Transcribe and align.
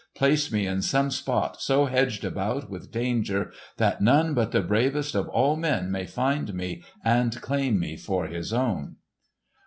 Place 0.15 0.51
me 0.51 0.65
in 0.65 0.81
some 0.81 1.11
spot 1.11 1.61
so 1.61 1.85
hedged 1.85 2.25
about 2.25 2.71
with 2.71 2.91
danger 2.91 3.51
that 3.77 4.01
none 4.01 4.33
but 4.33 4.51
the 4.51 4.61
bravest 4.63 5.13
of 5.13 5.29
all 5.29 5.55
men 5.55 5.91
may 5.91 6.07
find 6.07 6.55
me 6.55 6.81
and 7.05 7.39
claim 7.39 7.79
me 7.79 7.95
for 7.97 8.25
his 8.25 8.51
own!" 8.51 8.95